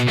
[0.00, 0.08] SWOT.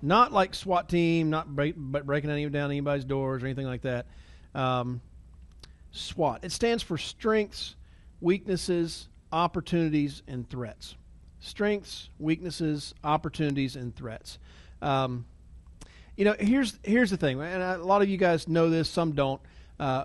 [0.00, 4.06] Not like SWAT team, not break, breaking any, down anybody's doors or anything like that.
[4.54, 5.02] Um,
[5.90, 6.44] SWOT.
[6.44, 7.76] It stands for strengths,
[8.22, 10.96] weaknesses, opportunities, and threats.
[11.40, 14.38] Strengths, weaknesses, opportunities, and threats.
[14.82, 15.26] Um,
[16.16, 19.12] you know, here's here's the thing, and a lot of you guys know this, some
[19.12, 19.40] don't.
[19.78, 20.04] Uh,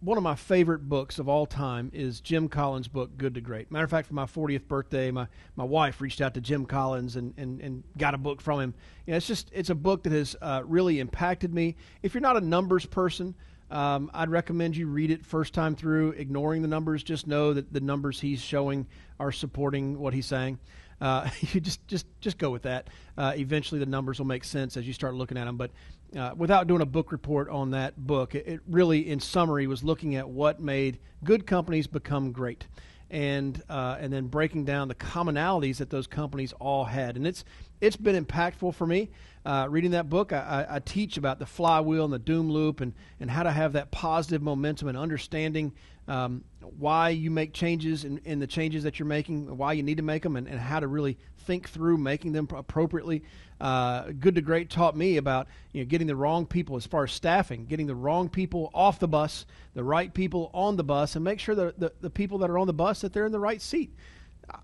[0.00, 3.70] one of my favorite books of all time is Jim Collins' book, Good to Great.
[3.70, 5.26] Matter of fact, for my 40th birthday, my,
[5.56, 8.74] my wife reached out to Jim Collins and, and, and got a book from him.
[9.06, 11.76] You know, it's just it's a book that has uh, really impacted me.
[12.02, 13.34] If you're not a numbers person,
[13.70, 17.02] um, I'd recommend you read it first time through, ignoring the numbers.
[17.02, 18.86] Just know that the numbers he's showing
[19.18, 20.58] are supporting what he's saying.
[21.00, 22.88] Uh, you just just just go with that.
[23.16, 25.56] Uh, eventually, the numbers will make sense as you start looking at them.
[25.56, 25.70] But
[26.16, 29.84] uh, without doing a book report on that book, it, it, really, in summary, was
[29.84, 32.66] looking at what made good companies become great,
[33.10, 37.16] and uh, and then breaking down the commonalities that those companies all had.
[37.16, 37.44] And it's
[37.80, 39.10] it's been impactful for me.
[39.44, 42.80] Uh, reading that book, I, I, I, teach about the flywheel and the doom loop,
[42.80, 45.72] and and how to have that positive momentum and understanding
[46.10, 46.42] um,
[46.76, 50.02] why you make changes and, in the changes that you're making, why you need to
[50.02, 53.22] make them, and, and how to really think through making them appropriately.
[53.60, 57.04] Uh, Good to Great taught me about you know getting the wrong people as far
[57.04, 61.14] as staffing, getting the wrong people off the bus, the right people on the bus,
[61.14, 63.32] and make sure that the, the people that are on the bus that they're in
[63.32, 63.94] the right seat.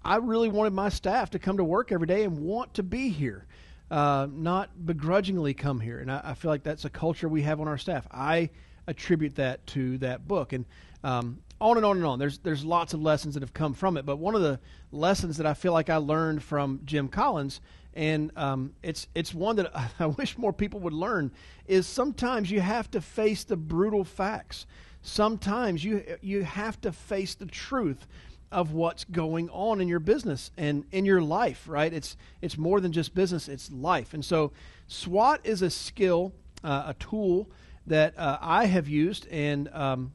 [0.04, 3.08] I really wanted my staff to come to work every day and want to be
[3.10, 3.46] here.
[3.88, 6.00] Uh, not begrudgingly come here.
[6.00, 8.04] And I, I, feel like that's a culture we have on our staff.
[8.10, 8.50] I
[8.86, 10.52] attribute that to that book.
[10.52, 10.64] And
[11.04, 12.18] um, on and on and on.
[12.18, 14.60] There's there's lots of lessons that have come from it, but one of the
[14.92, 17.60] lessons that I feel like I learned from Jim Collins,
[17.94, 21.32] and um, it's it's one that I wish more people would learn,
[21.66, 24.66] is sometimes you have to face the brutal facts.
[25.02, 28.06] Sometimes you you have to face the truth
[28.52, 31.64] of what's going on in your business and in your life.
[31.66, 31.92] Right?
[31.92, 34.12] It's it's more than just business; it's life.
[34.12, 34.52] And so,
[34.88, 37.48] SWOT is a skill, uh, a tool
[37.86, 39.68] that uh, I have used and.
[39.72, 40.12] Um,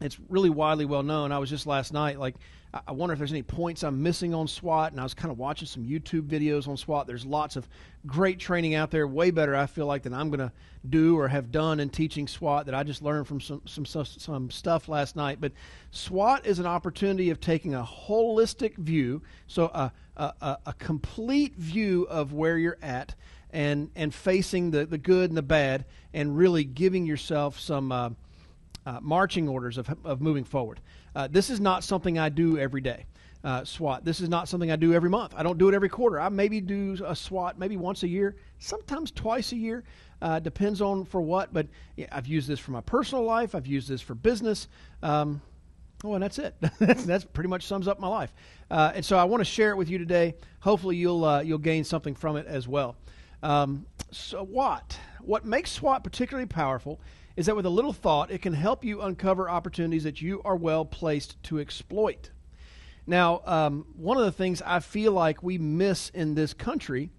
[0.00, 1.32] it's really widely well known.
[1.32, 2.34] I was just last night, like,
[2.86, 5.38] I wonder if there's any points I'm missing on SWOT, and I was kind of
[5.38, 7.06] watching some YouTube videos on SWOT.
[7.06, 7.68] There's lots of
[8.04, 10.52] great training out there, way better, I feel like, than I'm going to
[10.88, 14.50] do or have done in teaching SWOT that I just learned from some, some, some
[14.50, 15.40] stuff last night.
[15.40, 15.52] But
[15.92, 22.08] SWOT is an opportunity of taking a holistic view, so a, a, a complete view
[22.10, 23.14] of where you're at
[23.54, 27.90] and, and facing the, the good and the bad, and really giving yourself some.
[27.90, 28.10] Uh,
[28.86, 30.80] uh, marching orders of, of moving forward.
[31.16, 33.06] Uh, this is not something I do every day.
[33.42, 34.04] Uh, SWOT.
[34.04, 35.34] This is not something I do every month.
[35.36, 36.18] I don't do it every quarter.
[36.18, 39.84] I maybe do a SWOT maybe once a year, sometimes twice a year.
[40.22, 41.52] Uh, depends on for what.
[41.52, 41.66] But
[41.96, 43.54] yeah, I've used this for my personal life.
[43.54, 44.68] I've used this for business.
[45.02, 45.42] Um,
[46.04, 46.54] oh, and that's it.
[46.78, 48.32] that's, that's pretty much sums up my life.
[48.70, 50.34] Uh, and so I want to share it with you today.
[50.60, 52.96] Hopefully you'll you'll gain something from it as well.
[53.42, 54.98] Um, so what?
[55.20, 57.00] What makes SWOT particularly powerful
[57.36, 60.56] is that with a little thought, it can help you uncover opportunities that you are
[60.56, 62.30] well placed to exploit.
[63.06, 67.10] Now, um, one of the things I feel like we miss in this country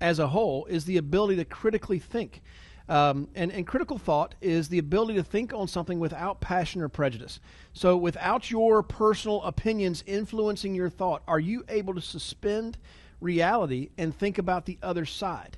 [0.00, 2.42] as a whole is the ability to critically think.
[2.88, 6.88] Um, and, and critical thought is the ability to think on something without passion or
[6.88, 7.38] prejudice.
[7.72, 12.78] So, without your personal opinions influencing your thought, are you able to suspend
[13.20, 15.56] reality and think about the other side?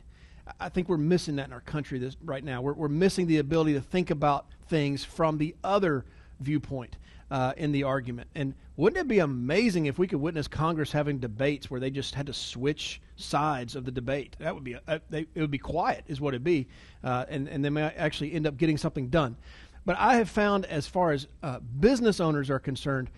[0.59, 2.61] I think we're missing that in our country this, right now.
[2.63, 6.05] We're, we're missing the ability to think about things from the other
[6.41, 6.97] viewpoint
[7.31, 8.29] uh, in the argument.
[8.35, 12.15] And wouldn't it be amazing if we could witness Congress having debates where they just
[12.15, 14.37] had to switch sides of the debate?
[14.39, 16.67] That would be a, a, they, it would be quiet, is what it'd be,
[17.05, 19.37] uh, and and they may actually end up getting something done.
[19.85, 23.11] But I have found, as far as uh, business owners are concerned,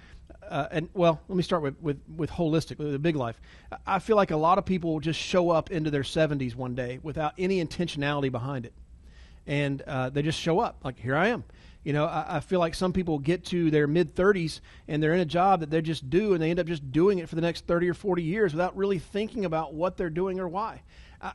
[0.48, 3.40] uh, and well, let me start with, with, with holistic, with the big life.
[3.86, 7.00] I feel like a lot of people just show up into their 70s one day
[7.02, 8.72] without any intentionality behind it.
[9.46, 11.44] And uh, they just show up, like, here I am.
[11.84, 15.12] You know, I, I feel like some people get to their mid 30s and they're
[15.12, 17.34] in a job that they just do, and they end up just doing it for
[17.34, 20.82] the next 30 or 40 years without really thinking about what they're doing or why.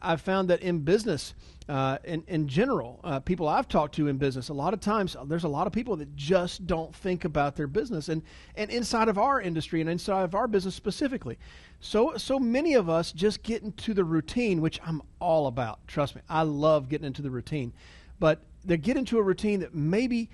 [0.02, 1.34] I've found that in business,
[1.68, 5.16] uh, in, in general, uh, people I've talked to in business, a lot of times
[5.26, 8.22] there's a lot of people that just don't think about their business, and
[8.56, 11.40] and inside of our industry and inside of our business specifically,
[11.80, 15.86] so so many of us just get into the routine, which I'm all about.
[15.88, 17.74] Trust me, I love getting into the routine,
[18.20, 20.30] but they get into a routine that maybe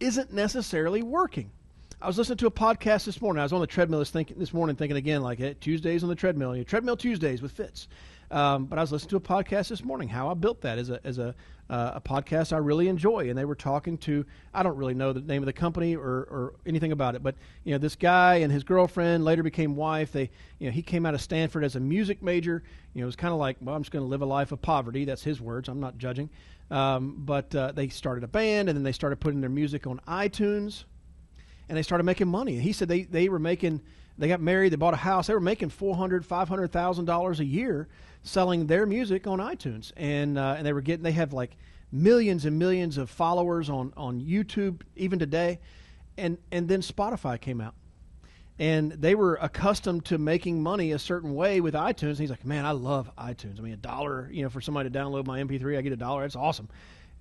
[0.00, 1.50] isn't necessarily working.
[2.02, 3.40] I was listening to a podcast this morning.
[3.40, 6.14] I was on the treadmill this, this morning thinking again, like hey, Tuesdays on the
[6.14, 7.88] treadmill, treadmill Tuesdays with Fitz.
[8.34, 10.90] Um, but I was listening to a podcast this morning, how I built that as
[10.90, 11.36] a, as a,
[11.70, 13.28] uh, a podcast I really enjoy.
[13.30, 16.02] And they were talking to, I don't really know the name of the company or,
[16.02, 20.10] or anything about it, but, you know, this guy and his girlfriend later became wife.
[20.10, 22.64] They, you know, he came out of Stanford as a music major.
[22.92, 24.50] You know, it was kind of like, well, I'm just going to live a life
[24.50, 25.04] of poverty.
[25.04, 25.68] That's his words.
[25.68, 26.28] I'm not judging.
[26.72, 30.00] Um, but uh, they started a band and then they started putting their music on
[30.08, 30.86] iTunes
[31.68, 32.54] and they started making money.
[32.54, 33.80] And he said they, they were making,
[34.18, 37.06] they got married, they bought a house, they were making four hundred, five hundred thousand
[37.06, 37.88] dollars a year
[38.22, 41.56] selling their music on iTunes, and uh, and they were getting, they have like
[41.92, 45.60] millions and millions of followers on on YouTube even today,
[46.16, 47.74] and and then Spotify came out,
[48.58, 52.10] and they were accustomed to making money a certain way with iTunes.
[52.10, 53.58] And he's like, man, I love iTunes.
[53.58, 55.96] I mean, a dollar, you know, for somebody to download my MP3, I get a
[55.96, 56.22] dollar.
[56.22, 56.68] That's awesome.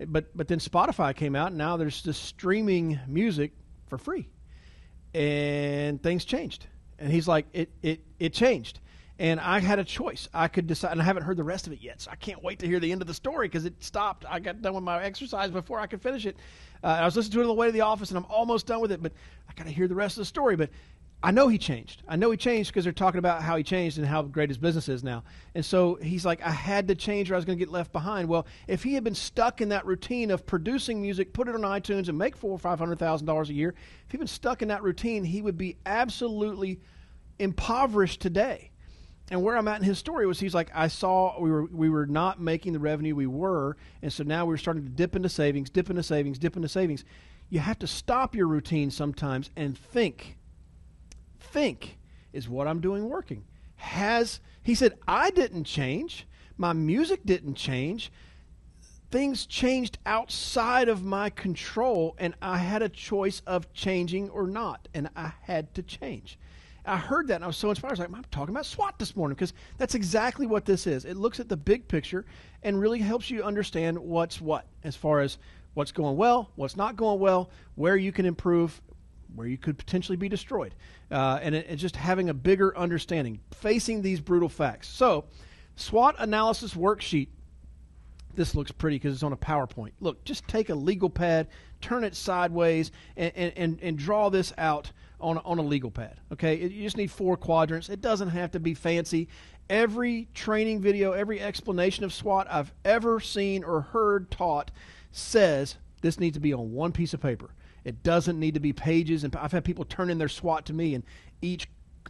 [0.08, 3.52] But but then Spotify came out, and now there's just streaming music
[3.88, 4.30] for free,
[5.14, 6.68] and things changed.
[7.04, 8.80] And he's like, it it it changed.
[9.20, 10.28] And I had a choice.
[10.34, 12.42] I could decide, and I haven't heard the rest of it yet, so I can't
[12.42, 14.26] wait to hear the end of the story because it stopped.
[14.28, 16.36] I got done with my exercise before I could finish it.
[16.84, 18.66] Uh, I was listening to it on the way to the office, and I'm almost
[18.66, 19.12] done with it, but
[19.48, 20.56] I got to hear the rest of the story.
[20.56, 20.72] But
[21.26, 22.04] I know he changed.
[22.06, 24.58] I know he changed because they're talking about how he changed and how great his
[24.58, 25.24] business is now.
[25.56, 27.94] And so he's like, I had to change or I was going to get left
[27.94, 28.28] behind.
[28.28, 31.62] Well, if he had been stuck in that routine of producing music, put it on
[31.62, 33.74] iTunes, and make four or five hundred thousand dollars a year,
[34.06, 36.82] if he'd been stuck in that routine, he would be absolutely
[37.40, 38.70] impoverished today
[39.32, 41.90] and where I'm at in his story was he's like, I saw we were we
[41.90, 45.30] were not making the revenue we were, and so now we're starting to dip into
[45.30, 47.06] savings, dip into savings, dip into savings.
[47.50, 50.38] You have to stop your routine sometimes and think.
[51.54, 52.00] Think
[52.34, 53.44] is what I'm doing working.
[53.76, 56.26] Has he said I didn't change,
[56.58, 58.12] my music didn't change.
[59.12, 64.88] Things changed outside of my control, and I had a choice of changing or not,
[64.96, 66.40] and I had to change.
[66.86, 67.92] I heard that and I was so inspired.
[67.92, 71.06] I was like, I'm talking about SWOT this morning because that's exactly what this is.
[71.06, 72.26] It looks at the big picture
[72.64, 75.38] and really helps you understand what's what as far as
[75.76, 78.82] what's going well, what's not going well, where you can improve,
[79.36, 80.76] where you could potentially be destroyed.
[81.12, 84.88] Uh, and it, it's just having a bigger understanding, facing these brutal facts.
[84.88, 85.26] So,
[85.76, 87.30] SWOT analysis worksheet.
[88.36, 89.92] This looks pretty because it's on a PowerPoint.
[90.00, 91.48] Look, just take a legal pad,
[91.82, 95.92] turn it sideways, and, and, and, and draw this out on a, on a legal
[95.92, 96.20] pad.
[96.32, 97.90] Okay, you just need four quadrants.
[97.90, 99.28] It doesn't have to be fancy.
[99.70, 104.72] Every training video, every explanation of SWOT I've ever seen or heard taught
[105.12, 107.52] says this needs to be on one piece of paper.
[107.86, 109.24] It doesn't need to be pages.
[109.24, 111.04] And I've had people turn in their SWOT to me, and
[111.42, 111.68] each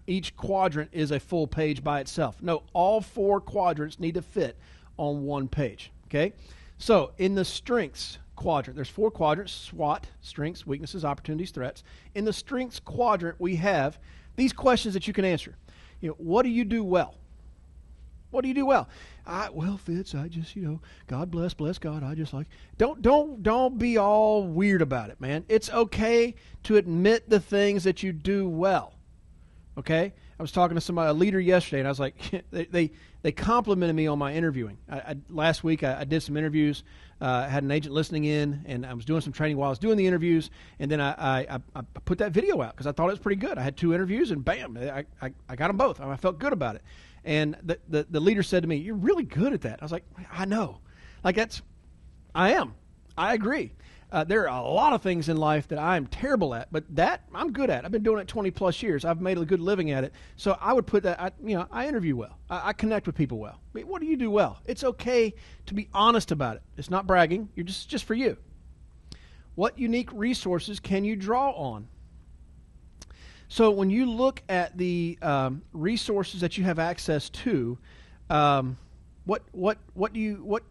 [0.08, 2.42] each quadrant is a full page by itself.
[2.42, 4.58] No, all four quadrants need to fit
[4.98, 5.92] on one page.
[6.08, 6.34] Okay,
[6.78, 8.76] so in the strengths quadrant.
[8.76, 11.84] There's four quadrants SWOT, strengths, weaknesses, opportunities, threats.
[12.16, 14.00] In the strengths quadrant, we have
[14.36, 15.56] these questions that you can answer.
[16.02, 17.16] You know, what do you do well?
[18.34, 18.90] What do you do well?
[19.28, 22.04] I, well, Fitz, I just, you know, God bless, bless God.
[22.04, 22.48] I just like
[22.80, 25.46] don't don't don't be all weird about it, man.
[25.48, 26.34] It's okay
[26.64, 28.96] to admit the things that you do well.
[29.78, 30.14] Okay?
[30.40, 32.16] I was talking to somebody, a leader yesterday, and I was like,
[32.52, 32.92] they, they,
[33.22, 34.78] they complimented me on my interviewing.
[34.90, 36.84] I, I, last week, I, I, did some interviews,
[37.22, 39.80] uh, had an agent listening in, and I was doing some training while I was
[39.80, 40.50] doing the interviews,
[40.80, 43.40] and then I, I, I put that video out because I thought it was pretty
[43.40, 43.58] good.
[43.58, 46.02] I had two interviews, and bam, I, I, I got them both.
[46.02, 46.84] I felt good about it.
[47.26, 49.80] And the, the, the leader said to me, You're really good at that.
[49.82, 50.80] I was like, I know.
[51.24, 51.62] Like, that's,
[52.36, 52.76] I am.
[53.18, 53.74] I agree.
[54.14, 57.24] Uh, there are a lot of things in life that I'm terrible at, but that
[57.34, 57.84] I'm good at.
[57.84, 59.06] I've been doing it 20 plus years.
[59.06, 60.14] I've made a good living at it.
[60.36, 61.20] So I would put that.
[61.20, 62.38] I, you know, I interview well.
[62.48, 63.60] I, I connect with people well.
[63.60, 64.60] I mean, what do you do well?
[64.66, 65.34] It's okay
[65.66, 66.62] to be honest about it.
[66.78, 67.50] It's not bragging.
[67.56, 68.38] You're just just for you.
[69.56, 71.88] What unique resources can you draw on?
[73.54, 77.78] So when you look at the um, resources that you have access to,
[78.32, 78.78] um,
[79.26, 80.64] what what what do you what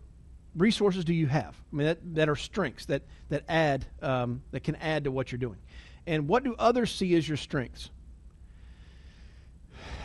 [0.57, 1.55] resources do you have?
[1.73, 5.31] I mean, that, that are strengths that that add um, that can add to what
[5.31, 5.59] you're doing,
[6.09, 7.91] and what do others see as your strengths?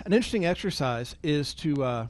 [0.06, 2.08] An interesting exercise is to uh,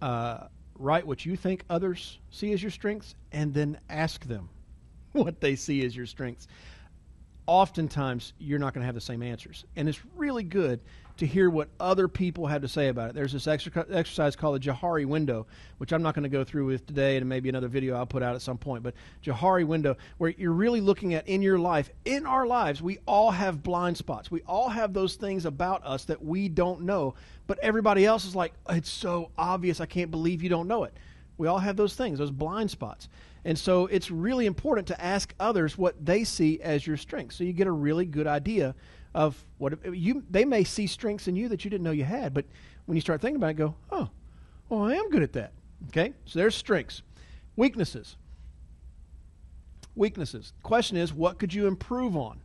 [0.00, 0.46] uh,
[0.78, 4.48] write what you think others see as your strengths, and then ask them
[5.12, 6.46] what they see as your strengths.
[7.46, 10.80] Oftentimes, you're not going to have the same answers, and it's really good
[11.18, 13.14] to hear what other people have to say about it.
[13.14, 15.46] There's this exercise called the Johari window,
[15.78, 18.22] which I'm not going to go through with today, and maybe another video I'll put
[18.22, 18.82] out at some point.
[18.82, 22.98] But Johari window, where you're really looking at in your life, in our lives, we
[23.06, 24.30] all have blind spots.
[24.30, 27.14] We all have those things about us that we don't know,
[27.46, 29.80] but everybody else is like, it's so obvious.
[29.80, 30.94] I can't believe you don't know it.
[31.36, 33.08] We all have those things, those blind spots.
[33.44, 37.44] And so it's really important to ask others what they see as your strengths so
[37.44, 38.74] you get a really good idea
[39.14, 42.34] of what you they may see strengths in you that you didn't know you had,
[42.34, 42.46] but
[42.86, 44.08] when you start thinking about it, go, oh,
[44.68, 45.52] well, I am good at that.
[45.88, 47.02] Okay, so there's strengths,
[47.56, 48.16] weaknesses.
[49.94, 50.52] Weaknesses.
[50.62, 52.40] Question is, what could you improve on?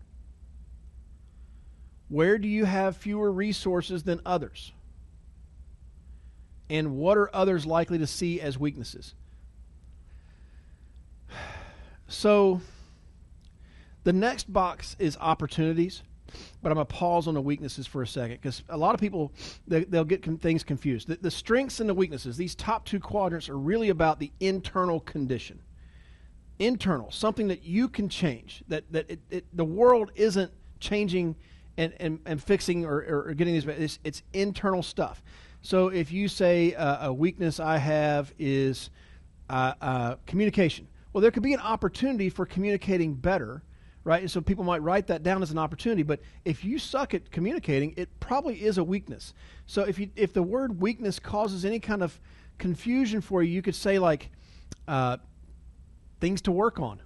[2.10, 4.72] Where do you have fewer resources than others?
[6.70, 9.16] And what are others likely to see as weaknesses?
[12.10, 12.60] So,
[14.04, 16.02] the next box is opportunities,
[16.62, 19.00] but I'm going to pause on the weaknesses for a second because a lot of
[19.00, 19.32] people
[19.68, 21.08] they, will get com- things confused.
[21.08, 25.00] The, the strengths and the weaknesses, these top two quadrants, are really about the internal
[25.02, 25.60] condition.
[26.58, 28.64] Internal, something that you can change.
[28.68, 31.36] That that it, it, the world isn't changing
[31.78, 33.66] and, and, and fixing or, or, getting these.
[33.66, 35.24] It's, it's internal stuff.
[35.62, 38.90] So if you say uh, a weakness I have is
[39.50, 43.64] uh, uh, communication, well, there could be an opportunity for communicating better,
[44.04, 44.22] right?
[44.22, 46.04] And so people might write that down as an opportunity.
[46.04, 49.34] But if you suck at communicating, it probably is a weakness.
[49.66, 52.20] So if you if the word weakness causes any kind of
[52.58, 54.30] confusion for you, you could say like
[54.88, 55.18] uh,
[56.20, 57.02] things to work on,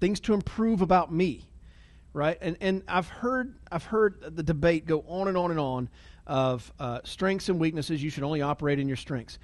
[0.00, 1.50] things to improve about me,
[2.12, 2.38] right?
[2.40, 5.90] And and I've heard I've heard the debate go on and on and on
[6.26, 8.02] of uh, strengths and weaknesses.
[8.02, 9.38] You should only operate in your strengths.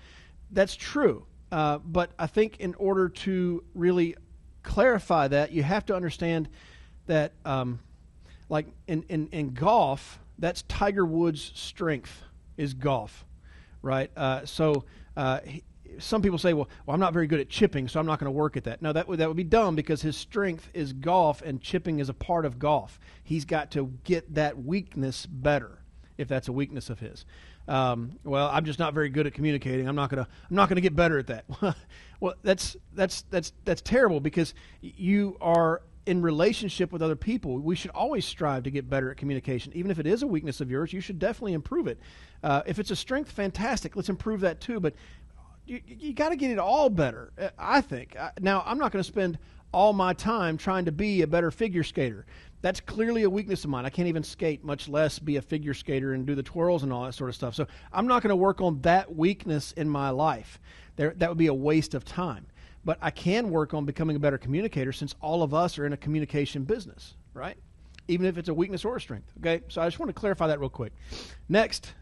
[0.51, 1.27] That's true.
[1.53, 4.17] Uh, but I think in order to really
[4.63, 6.49] clarify that, you have to understand
[7.07, 7.79] that, um,
[8.49, 12.23] like in, in, in golf, that's Tiger Woods' strength
[12.57, 13.27] is golf,
[13.83, 14.11] right?
[14.17, 15.63] Uh, so uh, he,
[15.99, 18.33] some people say, well, well, I'm not very good at chipping, so I'm not going
[18.33, 18.81] to work at that.
[18.81, 22.09] No, that would, that would be dumb because his strength is golf, and chipping is
[22.09, 22.99] a part of golf.
[23.23, 25.81] He's got to get that weakness better
[26.17, 27.27] if that's a weakness of his.
[27.69, 29.89] Um, well, I'm just not very good at communicating.
[29.89, 31.45] I'm not gonna I'm not gonna get better at that.
[32.21, 37.59] well, that's that's that's that's terrible because you are in relationship with other people.
[37.59, 40.61] We should always strive to get better at communication, even if it is a weakness
[40.61, 40.93] of yours.
[40.93, 42.01] You should definitely improve it.
[42.43, 43.95] Uh, if it's a strength, fantastic.
[43.95, 44.81] Let's improve that too.
[44.81, 44.95] But
[45.65, 47.33] you, you got to get it all better.
[47.41, 48.17] Uh, I think.
[48.41, 49.39] Now, I'm not going to spend
[49.73, 52.27] all my time trying to be a better figure skater
[52.63, 53.85] that's clearly a weakness of mine.
[53.85, 56.93] I can't even skate, much less be a figure skater and do the twirls and
[56.93, 57.55] all that sort of stuff.
[57.55, 60.61] So I'm not going to work on that weakness in my life.
[60.97, 62.47] There, that would be a waste of time.
[62.85, 65.93] But I can work on becoming a better communicator since all of us are in
[65.93, 67.57] a communication business, right?
[68.09, 69.33] Even if it's a weakness or a strength.
[69.39, 70.93] Okay, so I just want to clarify that real quick.
[71.49, 71.95] Next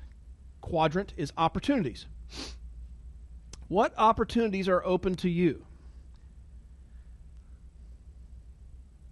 [0.60, 2.06] quadrant is opportunities.
[3.68, 5.64] What opportunities are open to you?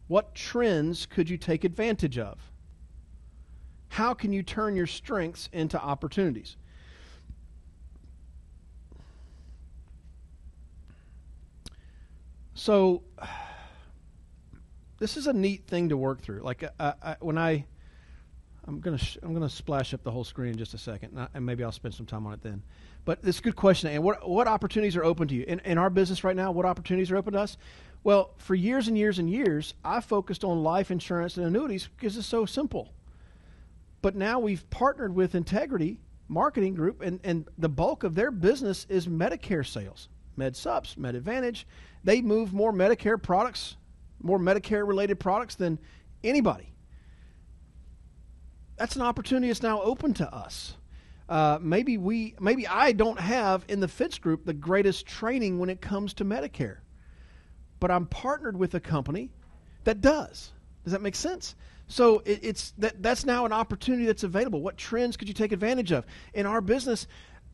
[0.09, 2.39] What trends could you take advantage of?
[3.91, 6.57] How can you turn your strengths into opportunities?
[12.55, 13.03] So,
[14.99, 16.41] this is a neat thing to work through.
[16.41, 17.67] Like I, I, when I,
[18.69, 21.21] I'm gonna sh- I'm gonna splash up the whole screen in just a second, and,
[21.23, 22.63] I, and maybe I'll spend some time on it then.
[23.07, 23.91] But is a good question.
[23.91, 26.53] And what what opportunities are open to you in, in our business right now?
[26.53, 27.57] What opportunities are open to us?
[28.05, 32.17] Well, for years and years and years, I focused on life insurance and annuities because
[32.19, 32.93] it's so simple.
[34.03, 38.87] But now we've partnered with Integrity Marketing Group, and, and the bulk of their business
[38.89, 41.67] is Medicare sales, Med Supps, Med Advantage.
[42.05, 43.77] They move more Medicare products,
[44.23, 45.79] more Medicare related products than
[46.23, 46.73] anybody.
[48.79, 50.77] That's an opportunity that's now open to us.
[51.29, 55.69] Uh, maybe we, maybe I don't have in the Fitz group the greatest training when
[55.69, 56.79] it comes to Medicare
[57.81, 59.31] but I'm partnered with a company
[59.85, 60.53] that does.
[60.85, 61.55] Does that make sense?
[61.87, 64.61] So it, it's that that's now an opportunity that's available.
[64.61, 66.05] What trends could you take advantage of
[66.35, 67.07] in our business?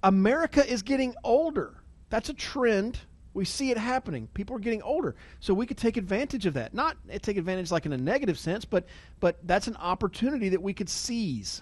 [0.03, 1.83] America is getting older.
[2.11, 2.99] That's a trend.
[3.35, 4.29] We see it happening.
[4.33, 6.73] People are getting older, so we could take advantage of that.
[6.73, 8.87] Not take advantage like in a negative sense, but
[9.19, 11.61] but that's an opportunity that we could seize.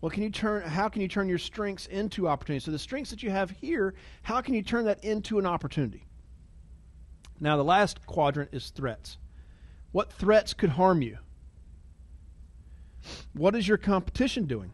[0.00, 0.62] What can you turn?
[0.62, 2.64] How can you turn your strengths into opportunities?
[2.64, 6.04] So the strengths that you have here, how can you turn that into an opportunity?
[7.40, 9.16] Now, the last quadrant is threats.
[9.92, 11.18] What threats could harm you?
[13.32, 14.72] What is your competition doing?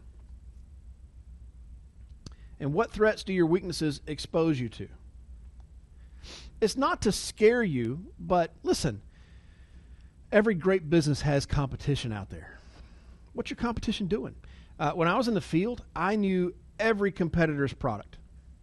[2.59, 4.89] And what threats do your weaknesses expose you to?
[6.61, 9.01] It's not to scare you, but listen,
[10.31, 12.59] every great business has competition out there.
[13.33, 14.35] What's your competition doing?
[14.79, 18.17] Uh, when I was in the field, I knew every competitor's product,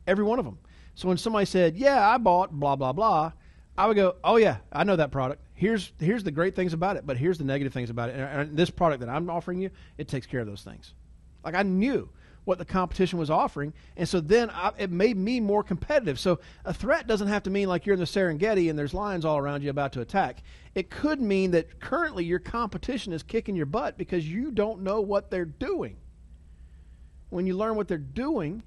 [0.07, 0.59] every one of them.
[0.95, 3.33] So when somebody said, Yeah, I bought blah, blah, blah,
[3.79, 5.41] I would go, oh yeah, I know that product.
[5.55, 8.17] Here's here's the great things about it, but here's the negative things about it.
[8.17, 10.95] And, and this product that I'm offering you, it takes care of those things.
[11.45, 12.11] Like I knew
[12.49, 16.19] what the competition was offering, and so then I, it made me more competitive.
[16.19, 19.25] So a threat doesn't have to mean like you're in the Serengeti and there's lions
[19.25, 20.43] all around you about to attack.
[20.75, 25.01] It could mean that currently your competition is kicking your butt because you don't know
[25.03, 25.99] what they're doing.
[27.29, 28.63] When you learn what they're doing,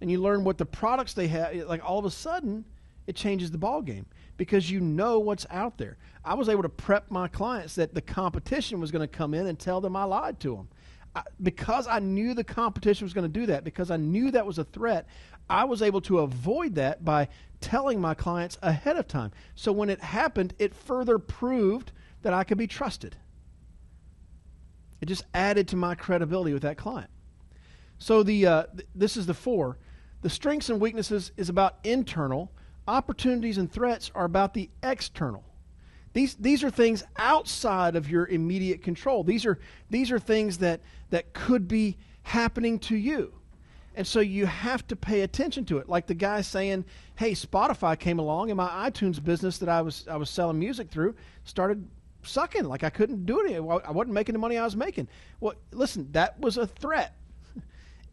[0.00, 2.64] and you learn what the products they have, like all of a sudden,
[3.06, 4.06] it changes the ball game
[4.36, 5.98] because you know what's out there.
[6.24, 9.46] I was able to prep my clients that the competition was going to come in
[9.46, 10.68] and tell them I lied to them.
[11.14, 14.46] I, because I knew the competition was going to do that, because I knew that
[14.46, 15.06] was a threat,
[15.48, 17.28] I was able to avoid that by
[17.60, 19.32] telling my clients ahead of time.
[19.54, 23.16] So when it happened, it further proved that I could be trusted.
[25.00, 27.10] It just added to my credibility with that client.
[27.98, 29.78] So the uh, th- this is the four.
[30.22, 32.52] The strengths and weaknesses is about internal.
[32.86, 35.44] Opportunities and threats are about the external.
[36.12, 39.22] These, these are things outside of your immediate control.
[39.22, 39.58] These are,
[39.90, 43.32] these are things that, that could be happening to you.
[43.94, 45.88] And so you have to pay attention to it.
[45.88, 46.84] Like the guy saying,
[47.16, 50.90] hey, Spotify came along and my iTunes business that I was, I was selling music
[50.90, 51.14] through
[51.44, 51.86] started
[52.22, 52.64] sucking.
[52.64, 53.56] Like I couldn't do it.
[53.56, 55.08] I wasn't making the money I was making.
[55.40, 57.16] Well, listen, that was a threat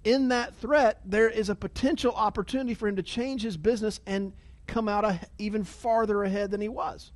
[0.04, 4.34] in that threat, there is a potential opportunity for him to change his business and
[4.66, 7.12] come out a, even farther ahead than he was.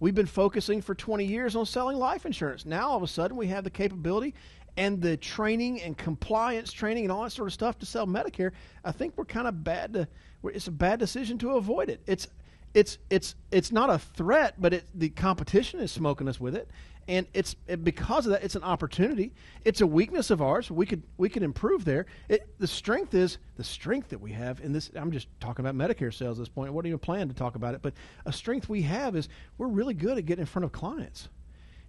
[0.00, 2.64] We've been focusing for 20 years on selling life insurance.
[2.64, 4.34] Now, all of a sudden, we have the capability
[4.78, 8.52] and the training and compliance training and all that sort of stuff to sell Medicare.
[8.82, 10.08] I think we're kind of bad to.
[10.44, 12.00] It's a bad decision to avoid it.
[12.06, 12.26] It's
[12.72, 16.70] it's it's it's not a threat, but it, the competition is smoking us with it,
[17.10, 19.32] and it's it, because of that, it's an opportunity.
[19.64, 20.70] It's a weakness of ours.
[20.70, 22.06] We could we could improve there.
[22.28, 24.92] It, the strength is the strength that we have in this.
[24.94, 26.68] I'm just talking about Medicare sales at this point.
[26.68, 27.94] I wasn't even plan to talk about it, but
[28.26, 31.28] a strength we have is we're really good at getting in front of clients,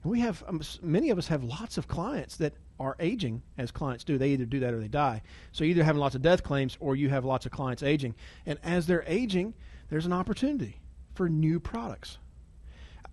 [0.02, 3.70] and we have um, many of us have lots of clients that are aging as
[3.70, 4.18] clients do.
[4.18, 5.22] They either do that or they die.
[5.52, 8.16] So either having lots of death claims or you have lots of clients aging,
[8.48, 9.54] and as they're aging
[9.92, 10.80] there's an opportunity
[11.14, 12.18] for new products.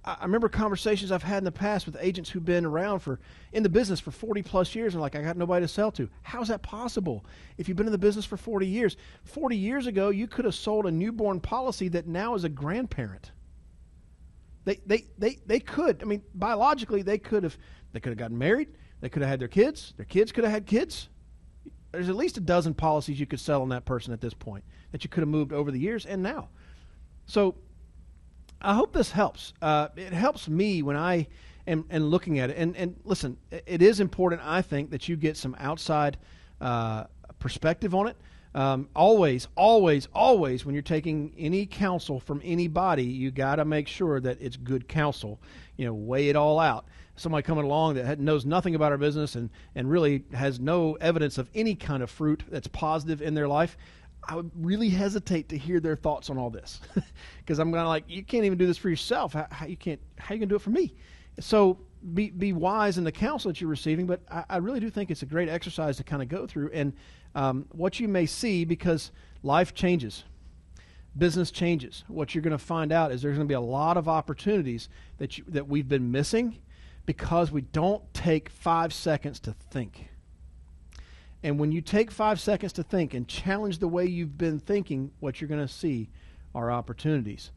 [0.09, 3.21] I remember conversations I've had in the past with agents who've been around for
[3.53, 6.09] in the business for 40 plus years and like I got nobody to sell to.
[6.23, 7.27] How's that possible?
[7.59, 10.55] If you've been in the business for 40 years, 40 years ago you could have
[10.55, 13.33] sold a newborn policy that now is a grandparent.
[14.65, 16.03] They they they they could.
[16.03, 17.59] I mean, biologically they could have
[17.93, 18.69] they could have gotten married,
[19.01, 21.09] they could have had their kids, their kids could have had kids.
[21.93, 24.65] There's at least a dozen policies you could sell on that person at this point
[24.93, 26.49] that you could have moved over the years and now.
[27.27, 27.57] So
[28.61, 29.53] I hope this helps.
[29.63, 31.29] Uh, it helps me when I
[31.67, 32.57] am, looking at it.
[32.57, 36.17] And, and listen, it is important, I think, that you get some outside
[36.61, 37.05] uh,
[37.39, 38.17] perspective on it.
[38.55, 43.87] Um, always, always, always, when you're taking any counsel from anybody, you got to make
[43.87, 45.39] sure that it's good counsel.
[45.77, 46.87] You know, weigh it all out.
[47.15, 51.37] Somebody coming along that knows nothing about our business and, and really has no evidence
[51.37, 53.77] of any kind of fruit that's positive in their life,
[54.29, 56.81] I would really hesitate to hear their thoughts on all this
[57.39, 59.33] because I'm to like, you can't even do this for yourself.
[59.33, 60.95] How, how you can't, how you to do it for me?
[61.41, 61.79] So
[62.13, 65.11] be, be wise in the counsel that you're receiving, but I, I really do think
[65.11, 66.93] it's a great exercise to kind of go through and
[67.35, 69.13] um, what you may see because
[69.43, 70.25] life changes,
[71.17, 72.05] business changes.
[72.09, 74.91] What you're going to find out is there's going to be a lot of opportunities
[75.17, 76.59] that you, that we've been missing
[77.07, 80.09] because we don't take five seconds to think.
[81.43, 85.13] And when you take five seconds to think and challenge the way you've been thinking,
[85.21, 86.11] what you're going to see
[86.55, 87.53] are opportunities.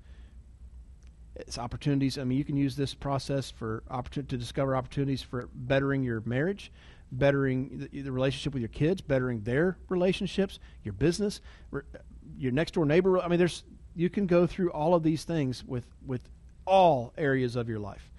[1.36, 2.18] It's opportunities.
[2.18, 6.22] I mean, you can use this process for opportunity to discover opportunities for bettering your
[6.26, 6.72] marriage,
[7.12, 11.42] bettering the, the relationship with your kids, bettering their relationships, your business,
[11.72, 11.82] re,
[12.38, 13.20] your next door neighbor.
[13.20, 13.64] I mean, there's
[13.96, 16.30] you can go through all of these things with with
[16.66, 18.11] all areas of your life,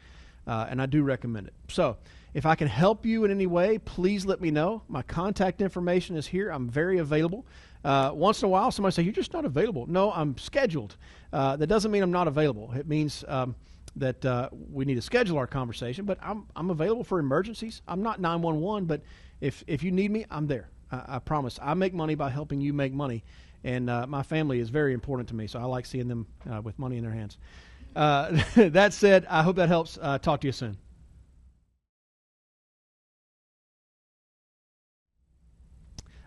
[0.46, 1.54] uh, and I do recommend it.
[1.68, 1.96] So.
[2.34, 4.82] If I can help you in any way, please let me know.
[4.88, 6.48] My contact information is here.
[6.48, 7.44] I'm very available.
[7.84, 9.86] Uh, once in a while, somebody say, You're just not available.
[9.86, 10.96] No, I'm scheduled.
[11.32, 12.72] Uh, that doesn't mean I'm not available.
[12.72, 13.54] It means um,
[13.96, 17.82] that uh, we need to schedule our conversation, but I'm, I'm available for emergencies.
[17.86, 19.02] I'm not 911, but
[19.40, 20.68] if, if you need me, I'm there.
[20.90, 21.58] I, I promise.
[21.60, 23.24] I make money by helping you make money,
[23.64, 26.62] and uh, my family is very important to me, so I like seeing them uh,
[26.62, 27.36] with money in their hands.
[27.94, 29.98] Uh, that said, I hope that helps.
[30.22, 30.76] talk to you soon.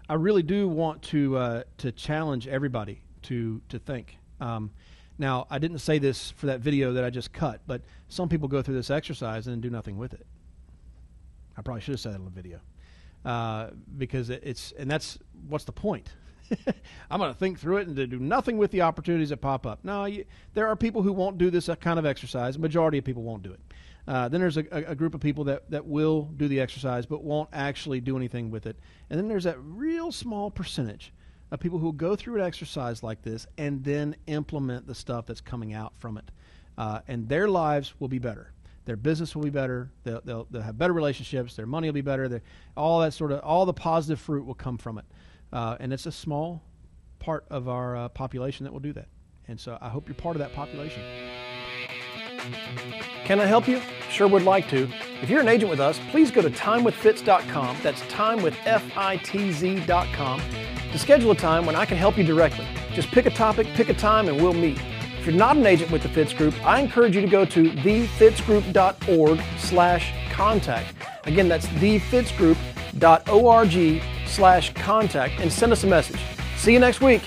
[0.07, 4.17] I really do want to uh, to challenge everybody to to think.
[4.39, 4.71] Um,
[5.17, 8.47] now, I didn't say this for that video that I just cut, but some people
[8.47, 10.25] go through this exercise and do nothing with it.
[11.57, 12.59] I probably should have said that in the video
[13.23, 16.09] uh, because it's and that's what's the point.
[17.09, 19.65] I'm going to think through it and to do nothing with the opportunities that pop
[19.65, 19.79] up.
[19.83, 22.57] No, you, there are people who won't do this kind of exercise.
[22.57, 23.59] Majority of people won't do it.
[24.07, 27.23] Uh, then there's a, a, group of people that, that will do the exercise but
[27.23, 28.77] won't actually do anything with it.
[29.09, 31.11] And then there's that real small percentage
[31.49, 35.25] of people who will go through an exercise like this and then implement the stuff
[35.25, 36.29] that's coming out from it.
[36.77, 38.51] Uh, and their lives will be better.
[38.85, 39.89] Their business will be better.
[40.03, 41.55] They'll, they'll, they'll have better relationships.
[41.55, 42.41] Their money will be better.
[42.77, 45.05] all that sort of all the positive fruit will come from it.
[45.51, 46.61] Uh, and it's a small
[47.19, 49.07] part of our uh, population that will do that.
[49.47, 51.01] And so I hope you're part of that population.
[53.23, 53.81] Can I help you?
[54.09, 54.89] Sure would like to.
[55.21, 57.77] If you're an agent with us, please go to timewithfitz.com.
[57.81, 60.41] That's timewithfitz.com
[60.91, 62.65] to schedule a time when I can help you directly.
[62.93, 64.79] Just pick a topic, pick a time, and we'll meet.
[65.19, 67.71] If you're not an agent with the Fitz Group, I encourage you to go to
[67.71, 70.93] thefitzgroup.org slash contact.
[71.25, 74.03] Again, that's thefitzgroup.org
[74.35, 76.19] slash contact and send us a message.
[76.57, 77.21] See you next week.